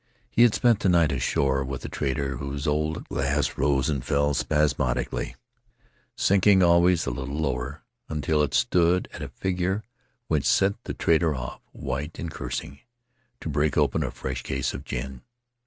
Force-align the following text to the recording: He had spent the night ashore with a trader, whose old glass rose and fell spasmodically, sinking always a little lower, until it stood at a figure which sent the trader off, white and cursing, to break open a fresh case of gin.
He 0.31 0.41
had 0.41 0.55
spent 0.55 0.79
the 0.79 0.89
night 0.89 1.11
ashore 1.11 1.63
with 1.63 1.85
a 1.85 1.87
trader, 1.87 2.37
whose 2.37 2.65
old 2.65 3.07
glass 3.09 3.55
rose 3.55 3.87
and 3.87 4.03
fell 4.03 4.33
spasmodically, 4.33 5.35
sinking 6.15 6.63
always 6.63 7.05
a 7.05 7.11
little 7.11 7.35
lower, 7.37 7.83
until 8.09 8.41
it 8.41 8.55
stood 8.55 9.07
at 9.13 9.21
a 9.21 9.27
figure 9.27 9.83
which 10.27 10.45
sent 10.47 10.85
the 10.85 10.95
trader 10.95 11.35
off, 11.35 11.61
white 11.71 12.17
and 12.17 12.31
cursing, 12.31 12.79
to 13.41 13.49
break 13.49 13.77
open 13.77 14.01
a 14.01 14.09
fresh 14.09 14.41
case 14.41 14.73
of 14.73 14.83
gin. 14.85 15.21